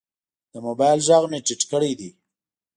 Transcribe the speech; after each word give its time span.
د 0.51 0.53
موبایل 0.67 0.99
غږ 1.07 1.23
مې 1.31 1.39
ټیټ 1.45 1.61
کړی 1.71 1.91
دی. 1.99 2.09